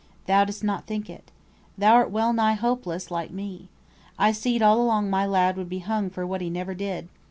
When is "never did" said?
6.49-7.07